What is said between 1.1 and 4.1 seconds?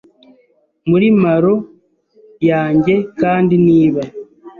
marrow yanjye kandi niba